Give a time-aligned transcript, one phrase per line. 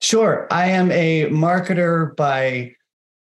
[0.00, 2.74] Sure, I am a marketer by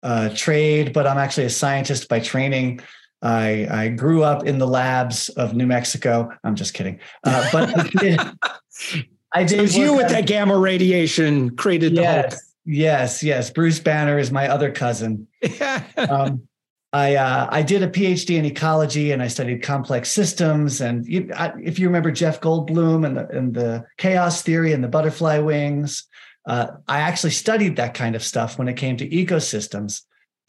[0.03, 2.81] uh, trade, but I'm actually a scientist by training.
[3.21, 6.31] I, I grew up in the labs of New Mexico.
[6.43, 6.99] I'm just kidding.
[7.23, 8.19] Uh, but I did.
[9.33, 12.73] I did so you with that gamma radiation created yes, the.
[12.73, 13.49] Yes, yes.
[13.49, 15.27] Bruce Banner is my other cousin.
[15.97, 16.47] um,
[16.93, 20.81] I uh, I did a PhD in ecology and I studied complex systems.
[20.81, 24.83] And you, I, if you remember Jeff Goldblum and the, and the chaos theory and
[24.83, 26.05] the butterfly wings,
[26.45, 30.01] uh, I actually studied that kind of stuff when it came to ecosystems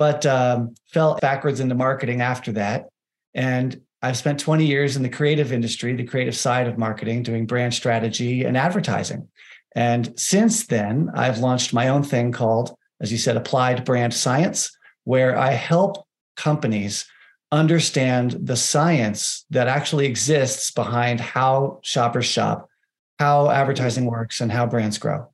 [0.02, 2.88] but um, fell backwards into marketing after that.
[3.34, 7.46] And I've spent 20 years in the creative industry, the creative side of marketing, doing
[7.46, 9.28] brand strategy and advertising.
[9.76, 14.76] And since then, I've launched my own thing called, as you said, Applied Brand Science,
[15.04, 16.04] where I help
[16.36, 17.04] companies
[17.52, 22.68] understand the science that actually exists behind how shoppers shop,
[23.20, 25.31] how advertising works, and how brands grow.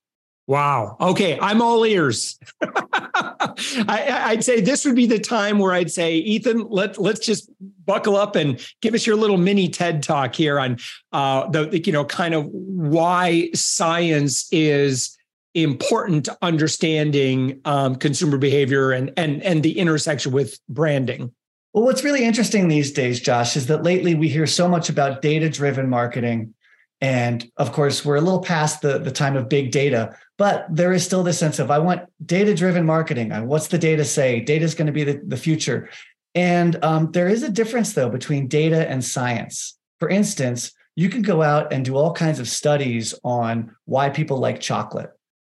[0.49, 0.97] Wow.
[0.99, 1.39] Okay.
[1.39, 2.39] I'm all ears.
[2.63, 7.51] I, would say this would be the time where I'd say, Ethan, let, let's just
[7.85, 10.79] buckle up and give us your little mini TED talk here on
[11.13, 15.19] uh, the, you know, kind of why science is
[15.53, 21.31] important to understanding um, consumer behavior and, and, and the intersection with branding.
[21.75, 25.21] Well, what's really interesting these days, Josh, is that lately we hear so much about
[25.21, 26.55] data driven marketing
[27.01, 30.93] and of course, we're a little past the, the time of big data, but there
[30.93, 33.31] is still this sense of I want data driven marketing.
[33.47, 34.41] What's the data say?
[34.41, 35.89] Data is going to be the, the future.
[36.35, 39.79] And um, there is a difference, though, between data and science.
[40.01, 44.39] For instance, you can go out and do all kinds of studies on why people
[44.39, 45.11] like chocolate,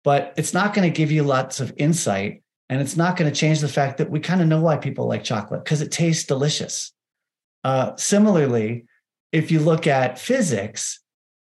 [0.04, 2.42] but it's not going to give you lots of insight.
[2.68, 5.06] And it's not going to change the fact that we kind of know why people
[5.06, 6.92] like chocolate because it tastes delicious.
[7.64, 8.86] Uh, similarly,
[9.30, 11.01] if you look at physics,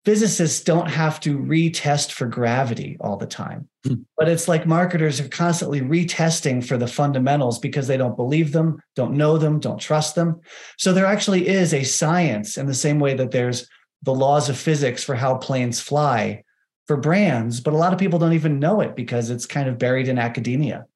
[0.05, 3.69] physicists don't have to retest for gravity all the time.
[3.87, 4.05] Mm.
[4.17, 8.83] But it's like marketers are constantly retesting for the fundamentals because they don't believe them,
[8.97, 10.41] don't know them, don't trust them.
[10.77, 13.69] So there actually is a science in the same way that there's
[14.03, 16.43] the laws of physics for how planes fly
[16.87, 19.79] for brands, but a lot of people don't even know it because it's kind of
[19.79, 20.87] buried in academia.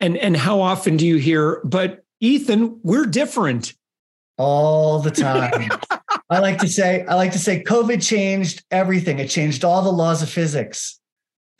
[0.00, 3.74] And and how often do you hear, but Ethan, we're different
[4.36, 5.70] all the time.
[6.32, 9.18] I like to say, I like to say COVID changed everything.
[9.18, 10.98] It changed all the laws of physics.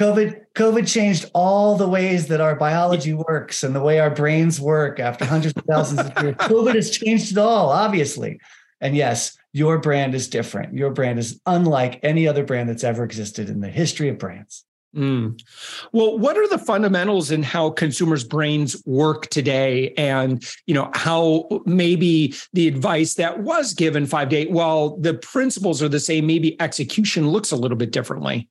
[0.00, 4.58] COVID, COVID changed all the ways that our biology works and the way our brains
[4.58, 6.34] work after hundreds of thousands of years.
[6.38, 8.40] COVID has changed it all, obviously.
[8.80, 10.74] And yes, your brand is different.
[10.74, 14.64] Your brand is unlike any other brand that's ever existed in the history of brands.
[14.94, 15.40] Mm.
[15.92, 21.62] Well, what are the fundamentals in how consumers' brains work today, and you know how
[21.64, 26.26] maybe the advice that was given five to eight, while the principles are the same,
[26.26, 28.50] maybe execution looks a little bit differently.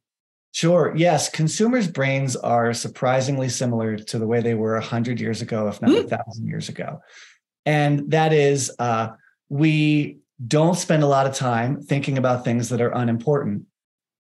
[0.52, 0.94] Sure.
[0.98, 5.68] Yes, consumers' brains are surprisingly similar to the way they were a hundred years ago,
[5.68, 6.10] if not a mm.
[6.10, 7.02] thousand years ago,
[7.68, 9.10] and that is uh,
[9.50, 10.18] we
[10.48, 13.66] don't spend a lot of time thinking about things that are unimportant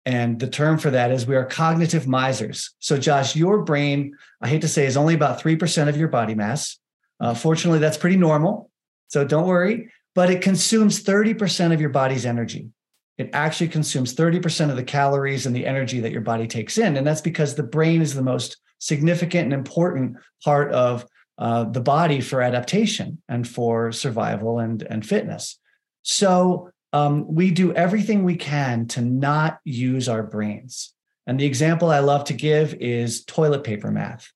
[0.05, 2.71] and the term for that is we are cognitive misers.
[2.79, 6.33] So, Josh, your brain, I hate to say, is only about 3% of your body
[6.33, 6.79] mass.
[7.19, 8.71] Uh, fortunately, that's pretty normal.
[9.09, 12.69] So don't worry, but it consumes 30% of your body's energy.
[13.17, 16.97] it actually consumes 30% of the calories and the energy that your body takes in.
[16.97, 21.05] And that's because the brain is the most significant and important part of
[21.37, 25.59] uh, the body for adaptation and for survival and, and fitness.
[26.01, 30.93] So um, we do everything we can to not use our brains.
[31.27, 34.31] And the example I love to give is toilet paper math.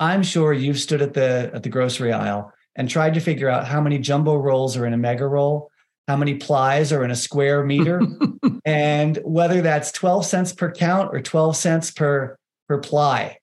[0.00, 3.66] I'm sure you've stood at the at the grocery aisle and tried to figure out
[3.66, 5.70] how many jumbo rolls are in a mega roll,
[6.08, 8.02] how many plies are in a square meter,
[8.64, 12.36] and whether that's 12 cents per count or 12 cents per
[12.68, 13.38] per ply.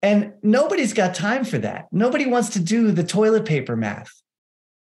[0.00, 1.86] And nobody's got time for that.
[1.90, 4.12] Nobody wants to do the toilet paper math.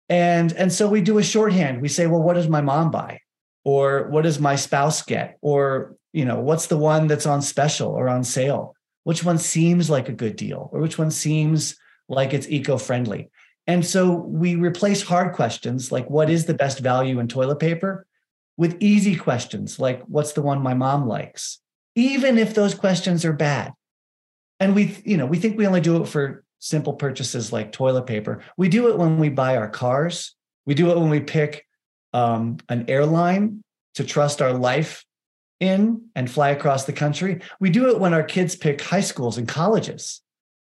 [0.09, 1.81] And, and so we do a shorthand.
[1.81, 3.19] We say, well, what does my mom buy?
[3.63, 5.37] Or what does my spouse get?
[5.41, 8.75] Or, you know, what's the one that's on special or on sale?
[9.03, 10.69] Which one seems like a good deal?
[10.71, 11.77] Or which one seems
[12.07, 13.29] like it's eco-friendly?
[13.67, 18.07] And so we replace hard questions like what is the best value in toilet paper
[18.57, 21.59] with easy questions like what's the one my mom likes?
[21.95, 23.73] Even if those questions are bad
[24.59, 28.05] and we you know we think we only do it for simple purchases like toilet
[28.05, 28.41] paper.
[28.57, 30.35] We do it when we buy our cars.
[30.65, 31.65] We do it when we pick
[32.13, 33.63] um, an airline
[33.95, 35.05] to trust our life
[35.59, 37.41] in and fly across the country.
[37.59, 40.21] We do it when our kids pick high schools and colleges.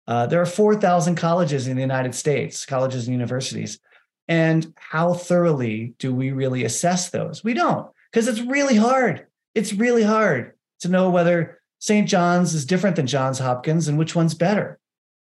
[0.07, 3.81] Uh, there are 4000 colleges in the united states colleges and universities
[4.29, 7.45] and how thoroughly do we really assess those?
[7.45, 9.27] We don't because it's really hard.
[9.55, 12.09] It's really hard to know whether St.
[12.09, 14.79] John's is different than Johns Hopkins and which one's better.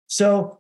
[0.07, 0.59] So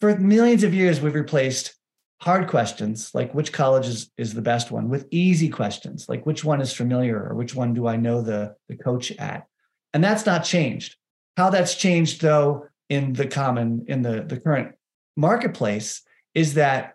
[0.00, 1.74] for millions of years, we've replaced
[2.20, 6.42] hard questions like which college is, is the best one with easy questions like which
[6.42, 9.46] one is familiar or which one do I know the, the coach at?
[9.92, 10.96] And that's not changed.
[11.36, 14.74] How that's changed though in the common, in the, the current
[15.16, 16.02] marketplace
[16.34, 16.94] is that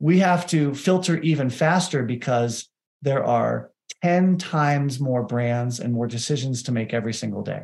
[0.00, 2.68] we have to filter even faster because
[3.02, 3.70] there are
[4.02, 7.62] 10 times more brands and more decisions to make every single day.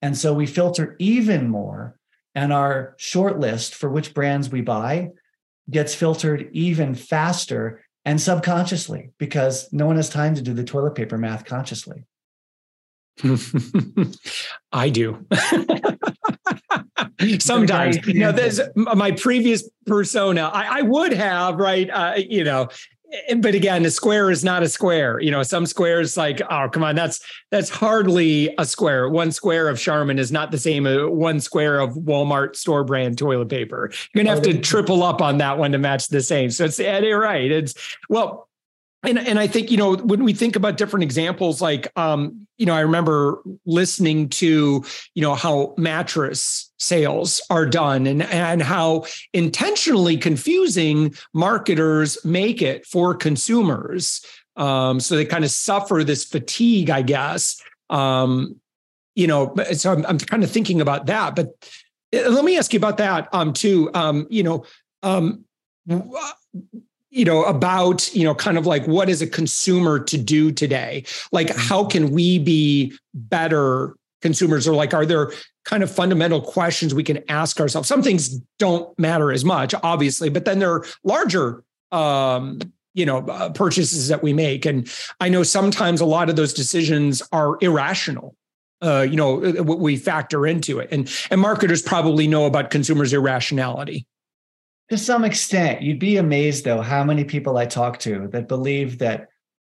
[0.00, 1.96] And so we filter even more,
[2.34, 5.10] and our short list for which brands we buy
[5.70, 10.94] gets filtered even faster and subconsciously because no one has time to do the toilet
[10.94, 12.04] paper math consciously.
[14.72, 15.24] I do.
[17.38, 20.50] Sometimes, you know, there's my previous persona.
[20.52, 21.88] I, I would have, right?
[21.88, 22.68] Uh, you know,
[23.36, 25.20] but again, a square is not a square.
[25.20, 27.20] You know, some squares like, oh, come on, that's
[27.50, 29.08] that's hardly a square.
[29.08, 33.18] One square of Charmin is not the same as one square of Walmart store brand
[33.18, 33.90] toilet paper.
[34.14, 36.50] You're gonna have to triple up on that one to match the same.
[36.50, 37.50] So it's you're right.
[37.50, 37.74] It's
[38.08, 38.48] well,
[39.02, 42.66] and and I think you know when we think about different examples, like um, you
[42.66, 44.84] know, I remember listening to
[45.14, 52.86] you know how mattress sales are done and and how intentionally confusing marketers make it
[52.86, 54.24] for consumers.
[54.56, 57.60] Um, so they kind of suffer this fatigue, I guess.
[57.90, 58.60] Um,
[59.14, 61.34] you know, so I'm, I'm kind of thinking about that.
[61.34, 61.48] But
[62.14, 63.90] uh, let me ask you about that um, too.
[63.94, 64.64] Um, you know.
[65.02, 65.44] Um,
[67.12, 71.04] you know about you know kind of like what is a consumer to do today?
[71.30, 71.60] Like mm-hmm.
[71.60, 74.66] how can we be better consumers?
[74.66, 75.30] Or like are there
[75.64, 77.86] kind of fundamental questions we can ask ourselves?
[77.86, 81.62] Some things don't matter as much obviously but then there are larger
[81.92, 82.58] um
[82.94, 84.64] you know uh, purchases that we make.
[84.64, 84.90] And
[85.20, 88.34] i know sometimes a lot of those decisions are irrational
[88.80, 90.88] uh, you know uh, what we factor into it.
[90.90, 94.06] And and marketers probably know about consumers irrationality
[94.90, 98.98] to some extent, you'd be amazed though how many people I talk to that believe
[98.98, 99.28] that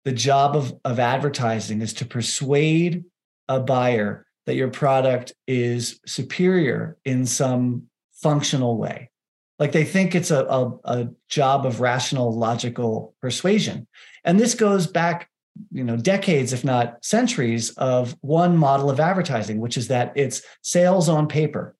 [0.04, 3.04] the job of, of advertising is to persuade
[3.48, 9.10] a buyer that your product is superior in some functional way.
[9.58, 13.86] Like they think it's a, a, a job of rational, logical persuasion.
[14.24, 15.28] And this goes back
[15.70, 20.42] you know decades if not centuries of one model of advertising which is that it's
[20.62, 21.76] sales on paper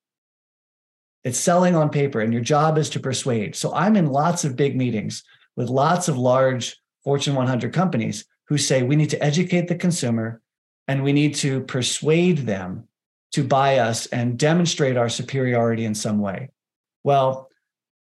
[1.25, 3.55] it's selling on paper, and your job is to persuade.
[3.55, 5.23] So I'm in lots of big meetings
[5.57, 10.41] with lots of large Fortune 100 companies who say we need to educate the consumer
[10.89, 12.89] and we need to persuade them
[13.33, 16.51] to buy us and demonstrate our superiority in some way.
[17.05, 17.49] Well,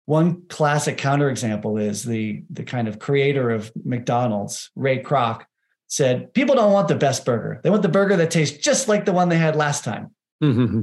[0.06, 5.44] one classic counterexample is the, the kind of creator of McDonald's, Ray Kroc,
[5.88, 7.62] said people don't want the best burger.
[7.64, 10.12] They want the burger that tastes just like the one they had last time.
[10.44, 10.82] Mm-hmm.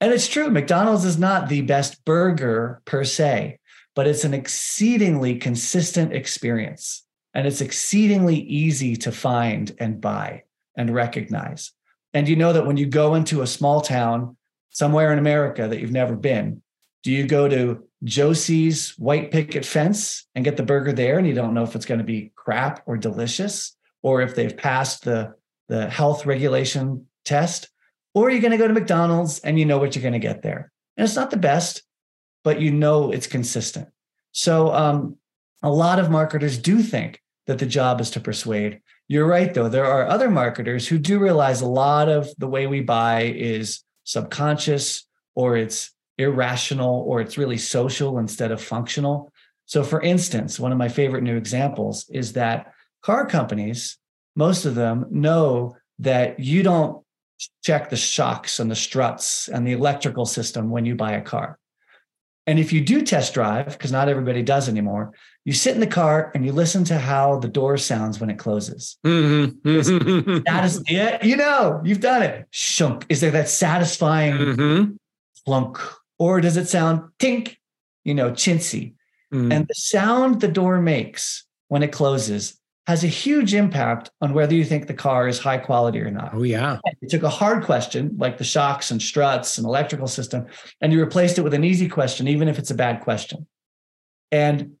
[0.00, 3.58] And it's true, McDonald's is not the best burger per se,
[3.94, 7.04] but it's an exceedingly consistent experience.
[7.34, 10.42] And it's exceedingly easy to find and buy
[10.76, 11.72] and recognize.
[12.12, 14.36] And you know that when you go into a small town
[14.70, 16.62] somewhere in America that you've never been,
[17.02, 21.34] do you go to Josie's white picket fence and get the burger there and you
[21.34, 23.76] don't know if it's going to be crap or delicious?
[24.06, 25.34] or if they've passed the,
[25.66, 27.68] the health regulation test,
[28.16, 30.40] or you're going to go to McDonald's and you know what you're going to get
[30.40, 30.72] there.
[30.96, 31.82] And it's not the best,
[32.44, 33.88] but you know it's consistent.
[34.32, 35.18] So um,
[35.62, 38.80] a lot of marketers do think that the job is to persuade.
[39.06, 39.68] You're right, though.
[39.68, 43.84] There are other marketers who do realize a lot of the way we buy is
[44.04, 49.30] subconscious or it's irrational or it's really social instead of functional.
[49.66, 53.98] So, for instance, one of my favorite new examples is that car companies,
[54.34, 57.02] most of them know that you don't
[57.62, 61.58] check the shocks and the struts and the electrical system when you buy a car.
[62.46, 65.12] And if you do test drive, because not everybody does anymore,
[65.44, 68.38] you sit in the car and you listen to how the door sounds when it
[68.38, 68.98] closes.
[69.04, 70.38] Mm-hmm.
[70.46, 72.46] that is, yeah, you know, you've done it.
[72.50, 73.04] Shunk.
[73.08, 74.92] Is there that satisfying mm-hmm.
[75.44, 75.78] plunk?
[76.18, 77.56] Or does it sound tink,
[78.04, 78.94] you know, chintzy?
[79.34, 79.52] Mm.
[79.52, 84.54] And the sound the door makes when it closes has a huge impact on whether
[84.54, 86.30] you think the car is high quality or not.
[86.34, 86.78] Oh, yeah.
[87.00, 90.46] You took a hard question like the shocks and struts and electrical system,
[90.80, 93.46] and you replaced it with an easy question, even if it's a bad question.
[94.30, 94.76] And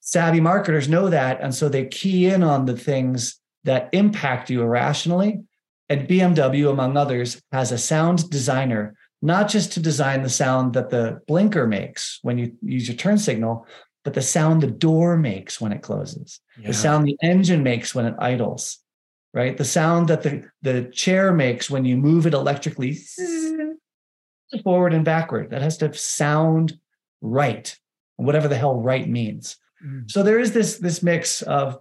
[0.00, 1.40] savvy marketers know that.
[1.40, 5.40] And so they key in on the things that impact you irrationally.
[5.88, 10.90] And BMW, among others, has a sound designer not just to design the sound that
[10.90, 13.66] the blinker makes when you use your turn signal,
[14.04, 16.68] but the sound the door makes when it closes, yeah.
[16.68, 18.78] the sound the engine makes when it idles,
[19.34, 19.56] right?
[19.56, 22.98] The sound that the, the chair makes when you move it electrically
[24.64, 25.50] forward and backward.
[25.50, 26.78] That has to sound
[27.20, 27.76] right,
[28.16, 29.56] whatever the hell right means.
[29.84, 30.10] Mm.
[30.10, 31.78] So there is this, this mix of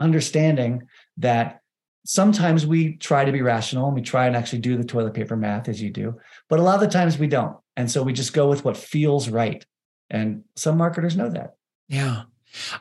[0.00, 0.86] understanding
[1.18, 1.60] that
[2.04, 5.36] sometimes we try to be rational and we try and actually do the toilet paper
[5.36, 7.56] math as you do, but a lot of the times we don't.
[7.76, 9.64] And so we just go with what feels right.
[10.10, 11.56] And some marketers know that.
[11.88, 12.22] Yeah.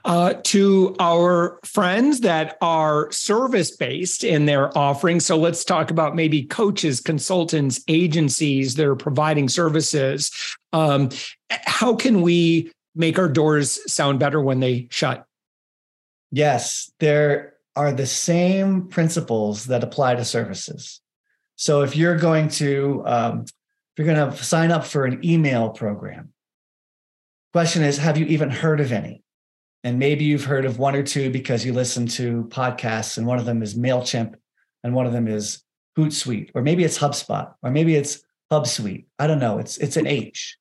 [0.06, 5.20] Uh, to our friends that are service based in their offering.
[5.20, 10.32] So let's talk about maybe coaches, consultants, agencies that are providing services.
[10.72, 11.10] Um,
[11.50, 15.26] how can we make our doors sound better when they shut?
[16.32, 21.02] Yes, there are the same principles that apply to services.
[21.56, 25.70] So if you're going to um, if you're going to sign up for an email
[25.70, 26.34] program,
[27.54, 29.24] question is, have you even heard of any?
[29.84, 33.40] And maybe you've heard of one or two because you listen to podcasts, and one
[33.40, 34.36] of them is Mailchimp,
[34.84, 35.64] and one of them is
[35.98, 39.06] Hootsuite, or maybe it's HubSpot, or maybe it's HubSuite.
[39.20, 39.60] I don't know.
[39.60, 40.58] It's it's an H.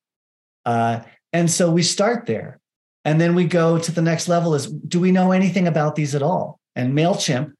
[0.64, 1.00] Uh,
[1.32, 2.60] and so we start there,
[3.04, 6.14] and then we go to the next level: is do we know anything about these
[6.14, 6.60] at all?
[6.74, 7.52] And MailChimp,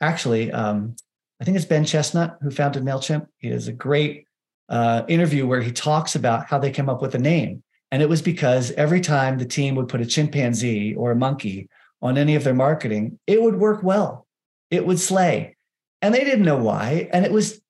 [0.00, 0.94] actually, um,
[1.40, 3.26] I think it's Ben Chestnut who founded MailChimp.
[3.38, 4.26] He has a great
[4.68, 7.62] uh, interview where he talks about how they came up with the name.
[7.90, 11.68] And it was because every time the team would put a chimpanzee or a monkey
[12.02, 14.26] on any of their marketing, it would work well.
[14.70, 15.56] It would slay.
[16.02, 17.08] And they didn't know why.
[17.12, 17.60] And it was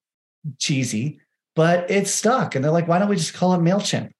[0.59, 1.21] cheesy,
[1.55, 2.55] but it stuck.
[2.55, 4.11] And they're like, why don't we just call it MailChimp?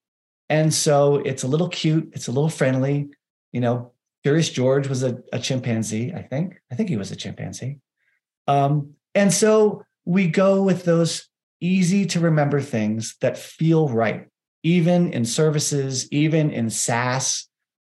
[0.49, 3.09] And so it's a little cute, it's a little friendly.
[3.53, 6.61] You know, Curious George was a, a chimpanzee, I think.
[6.71, 7.81] I think he was a chimpanzee.
[8.47, 11.29] Um, and so we go with those
[11.61, 14.29] easy to remember things that feel right,
[14.63, 17.49] even in services, even in SaaS,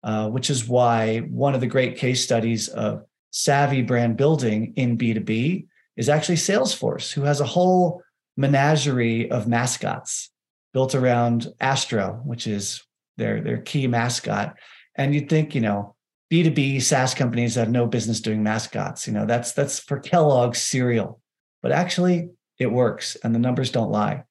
[0.03, 4.97] uh, which is why one of the great case studies of savvy brand building in
[4.97, 5.67] B2B
[5.97, 8.01] is actually Salesforce, who has a whole
[8.37, 10.31] menagerie of mascots
[10.73, 12.83] built around Astro, which is
[13.17, 14.55] their, their key mascot.
[14.95, 15.95] And you'd think, you know,
[16.31, 19.05] B2B SaaS companies have no business doing mascots.
[19.05, 21.21] You know, that's that's for Kellogg's cereal.
[21.61, 24.23] But actually it works and the numbers don't lie.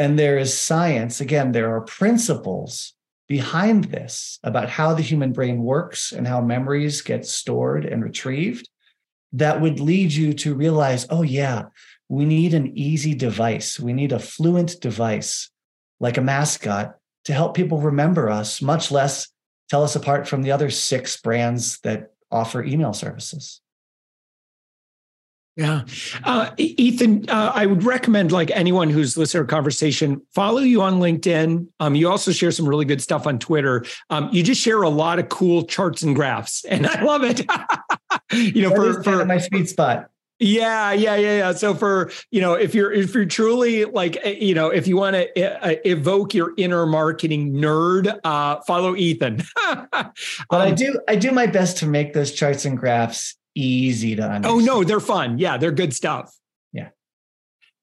[0.00, 2.94] And there is science, again, there are principles
[3.28, 8.66] behind this about how the human brain works and how memories get stored and retrieved
[9.34, 11.64] that would lead you to realize, oh yeah,
[12.08, 13.78] we need an easy device.
[13.78, 15.50] We need a fluent device
[16.00, 19.28] like a mascot to help people remember us, much less
[19.68, 23.60] tell us apart from the other six brands that offer email services?
[25.60, 25.82] Yeah.
[26.24, 30.80] Uh, Ethan, uh, I would recommend like anyone who's listening to our conversation, follow you
[30.80, 31.66] on LinkedIn.
[31.80, 33.84] Um, you also share some really good stuff on Twitter.
[34.08, 37.40] Um, you just share a lot of cool charts and graphs and I love it.
[38.32, 40.08] you know, that for, for my sweet spot.
[40.42, 41.52] Yeah, yeah, yeah, yeah.
[41.52, 44.96] So for you know, if you're if you're truly like eh, you know, if you
[44.96, 49.42] want to uh, evoke your inner marketing nerd, uh, follow Ethan.
[49.70, 50.14] but um,
[50.50, 54.46] I do I do my best to make those charts and graphs easy to understand.
[54.46, 55.38] Oh no, they're fun.
[55.38, 56.34] Yeah, they're good stuff.
[56.72, 56.88] Yeah.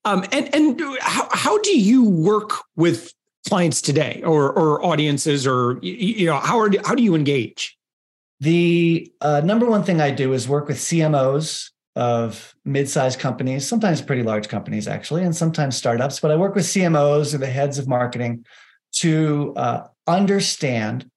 [0.06, 3.14] Um, and and how how do you work with
[3.48, 7.78] clients today, or or audiences, or you know, how are how do you engage?
[8.40, 14.04] The uh, number one thing I do is work with CMOs of mid-sized companies, sometimes
[14.04, 16.20] pretty large companies actually, and sometimes startups.
[16.20, 18.46] But I work with CMOs or the heads of marketing
[18.98, 21.10] to uh, understand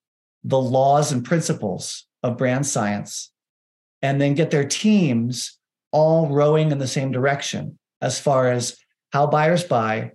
[0.42, 3.30] the laws and principles of brand science,
[4.02, 5.58] and then get their teams
[5.92, 8.76] all rowing in the same direction as far as
[9.12, 10.12] how buyers buy,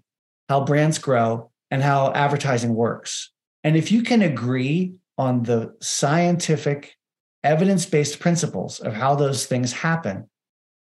[0.50, 3.32] how brands grow, and how advertising works.
[3.64, 6.96] And if you can agree on the scientific,
[7.44, 10.30] evidence based principles of how those things happen,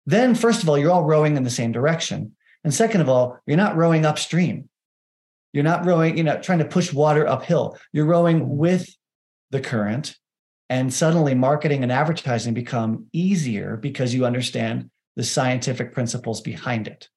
[0.07, 2.35] then first of all, you're all rowing in the same direction.
[2.65, 4.69] And second of all, you're not rowing upstream.
[5.53, 7.79] You're not rowing, you know, trying to push water uphill.
[7.93, 8.89] You're rowing with
[9.51, 10.17] the current.
[10.73, 17.11] And suddenly marketing and advertising become easier because you understand the scientific principles behind it.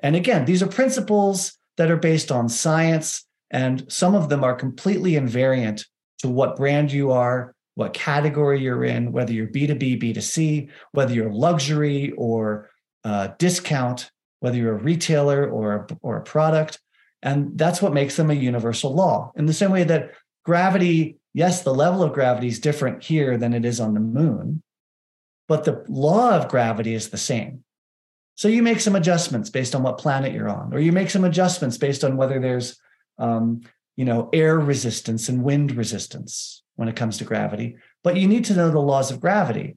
[0.00, 4.56] And again, these are principles that are based on science, and some of them are
[4.56, 5.84] completely invariant
[6.18, 11.32] to what brand you are, what category you're in, whether you're B2B, B2C, whether you're
[11.32, 12.70] luxury or
[13.04, 14.10] uh, discount,
[14.40, 16.80] whether you're a retailer or, or a product.
[17.22, 19.30] And that's what makes them a universal law.
[19.36, 20.10] In the same way that
[20.44, 24.62] gravity, yes, the level of gravity is different here than it is on the moon,
[25.46, 27.64] but the law of gravity is the same.
[28.34, 31.24] So you make some adjustments based on what planet you're on, or you make some
[31.24, 32.78] adjustments based on whether there's,
[33.18, 33.62] um,
[33.96, 38.44] you know, air resistance and wind resistance when it comes to gravity, but you need
[38.44, 39.76] to know the laws of gravity.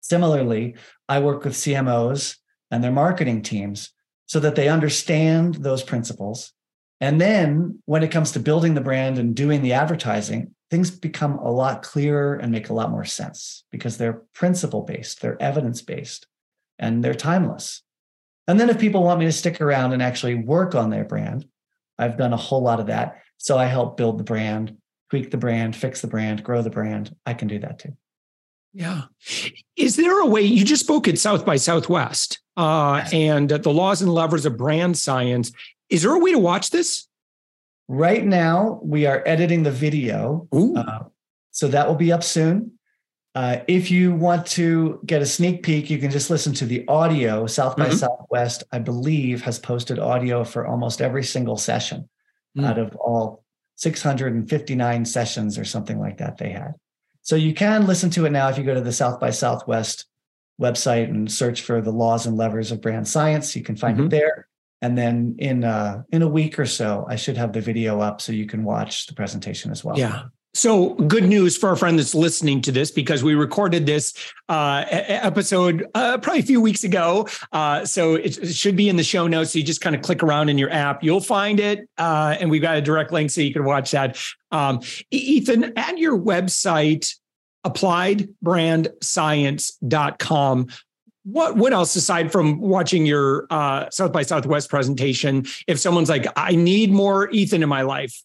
[0.00, 0.76] Similarly,
[1.08, 2.36] I work with CMOs
[2.70, 3.92] and their marketing teams
[4.24, 6.52] so that they understand those principles.
[7.00, 11.38] And then when it comes to building the brand and doing the advertising, things become
[11.38, 15.82] a lot clearer and make a lot more sense because they're principle based, they're evidence
[15.82, 16.26] based,
[16.78, 17.82] and they're timeless.
[18.48, 21.46] And then if people want me to stick around and actually work on their brand,
[21.98, 23.22] I've done a whole lot of that.
[23.38, 24.76] So I help build the brand,
[25.10, 27.14] tweak the brand, fix the brand, grow the brand.
[27.24, 27.96] I can do that too.
[28.72, 29.02] Yeah.
[29.76, 34.02] Is there a way you just spoke at South by Southwest uh, and the laws
[34.02, 35.50] and levers of brand science?
[35.88, 37.08] Is there a way to watch this?
[37.88, 40.48] Right now, we are editing the video.
[40.76, 41.04] Uh,
[41.50, 42.72] so that will be up soon.
[43.34, 46.86] Uh, if you want to get a sneak peek, you can just listen to the
[46.88, 47.46] audio.
[47.46, 47.96] South by mm-hmm.
[47.96, 52.08] Southwest, I believe, has posted audio for almost every single session
[52.56, 52.64] mm.
[52.64, 53.44] out of all
[53.76, 56.74] 659 sessions or something like that they had.
[57.22, 60.06] So you can listen to it now if you go to the South by Southwest
[60.60, 63.54] website and search for the laws and levers of brand science.
[63.54, 64.06] You can find mm-hmm.
[64.06, 64.35] it there.
[64.82, 68.20] And then in uh, in a week or so, I should have the video up
[68.20, 69.98] so you can watch the presentation as well.
[69.98, 70.24] Yeah.
[70.56, 74.14] So good news for a friend that's listening to this because we recorded this
[74.48, 77.28] uh, episode uh, probably a few weeks ago.
[77.52, 79.52] Uh, so it, it, should be in the show notes.
[79.52, 82.50] So you just kind of click around in your app, you'll find it, uh, and
[82.50, 84.18] we've got a direct link so you can watch that.
[84.50, 87.14] Um, Ethan, at your website,
[87.66, 90.66] appliedbrandscience.com.
[91.28, 95.44] What what else aside from watching your uh, South by Southwest presentation?
[95.66, 98.22] If someone's like, I need more Ethan in my life,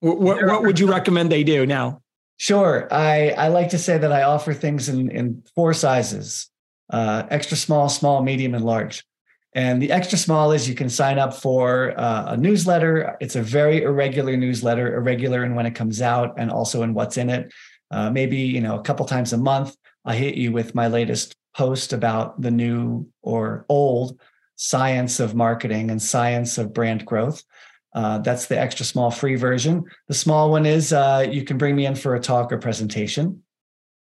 [0.00, 2.02] what, what would you recommend they do now?
[2.36, 2.88] Sure.
[2.90, 6.50] I, I like to say that I offer things in, in four sizes
[6.90, 9.04] uh, extra small, small, medium, and large.
[9.54, 13.16] And the extra small is you can sign up for uh, a newsletter.
[13.20, 17.16] It's a very irregular newsletter, irregular in when it comes out and also in what's
[17.16, 17.52] in it.
[17.90, 21.34] Uh, maybe you know a couple times a month, I hit you with my latest
[21.56, 24.18] post about the new or old
[24.56, 27.42] science of marketing and science of brand growth.
[27.92, 29.84] Uh, that's the extra small free version.
[30.08, 33.42] The small one is uh, you can bring me in for a talk or presentation.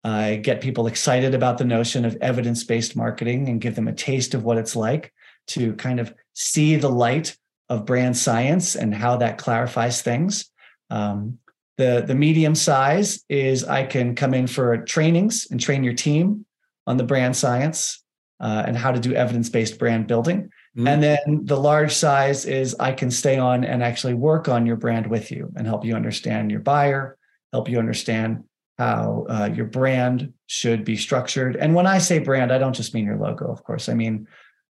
[0.05, 3.93] I get people excited about the notion of evidence based marketing and give them a
[3.93, 5.13] taste of what it's like
[5.49, 7.37] to kind of see the light
[7.69, 10.51] of brand science and how that clarifies things.
[10.91, 11.39] Um,
[11.79, 16.45] the, the medium size is I can come in for trainings and train your team
[16.87, 18.03] on the brand science
[18.41, 20.51] uh, and how to do evidence based brand building.
[20.77, 20.89] Mm-hmm.
[20.89, 24.77] And then the large size is I can stay on and actually work on your
[24.77, 27.19] brand with you and help you understand your buyer,
[27.53, 28.45] help you understand
[28.79, 31.57] how uh, your brand should be structured.
[31.57, 33.89] And when I say brand, I don't just mean your logo, of course.
[33.89, 34.27] I mean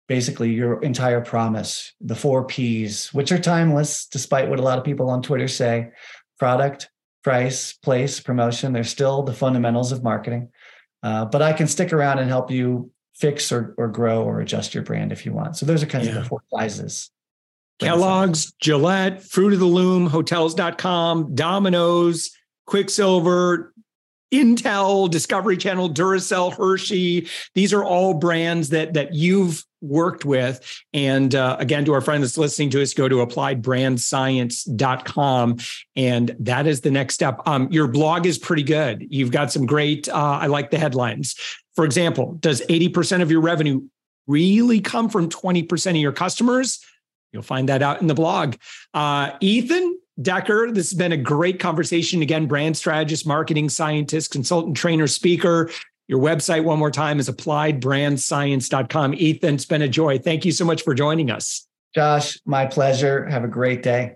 [0.08, 4.84] basically your entire promise, the four P's, which are timeless, despite what a lot of
[4.84, 5.92] people on Twitter say
[6.40, 6.90] product,
[7.24, 8.74] price, place, promotion.
[8.74, 10.50] They're still the fundamentals of marketing.
[11.04, 14.74] Uh, but I can stick around and help you fix or, or grow or adjust
[14.74, 15.58] your brand if you want.
[15.58, 16.12] So those are kind yeah.
[16.12, 17.12] of the four sizes.
[17.80, 22.32] Kellogg's, Gillette, Fruit of the Loom, Hotels.com, Domino's,
[22.66, 23.73] Quiksilver,
[24.34, 27.28] Intel, Discovery Channel, Duracell, Hershey.
[27.54, 30.82] These are all brands that that you've worked with.
[30.94, 35.58] And uh, again, to our friend that's listening to us, go to appliedbrandscience.com.
[35.96, 37.40] And that is the next step.
[37.46, 39.06] Um, your blog is pretty good.
[39.10, 41.36] You've got some great, uh, I like the headlines.
[41.76, 43.82] For example, does 80% of your revenue
[44.26, 46.80] really come from 20% of your customers?
[47.34, 48.56] You'll find that out in the blog.
[48.94, 52.22] Uh, Ethan, Decker, this has been a great conversation.
[52.22, 55.70] Again, brand strategist, marketing scientist, consultant, trainer, speaker.
[56.08, 59.14] Your website, one more time, is appliedbrandscience.com.
[59.16, 60.20] Ethan, it's been a joy.
[60.20, 61.68] Thank you so much for joining us.
[61.96, 63.26] Josh, my pleasure.
[63.28, 64.16] Have a great day.